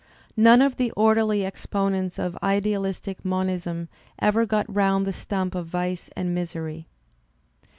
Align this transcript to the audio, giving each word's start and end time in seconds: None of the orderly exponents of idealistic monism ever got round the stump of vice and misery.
None 0.35 0.63
of 0.63 0.77
the 0.77 0.89
orderly 0.97 1.43
exponents 1.45 2.17
of 2.17 2.35
idealistic 2.41 3.23
monism 3.23 3.87
ever 4.17 4.47
got 4.47 4.65
round 4.67 5.05
the 5.05 5.13
stump 5.13 5.53
of 5.53 5.67
vice 5.67 6.09
and 6.15 6.33
misery. 6.33 6.87